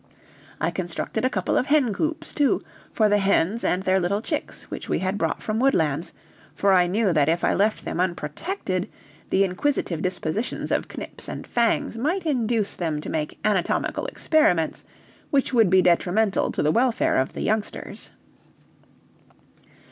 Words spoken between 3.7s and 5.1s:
their little chicks which we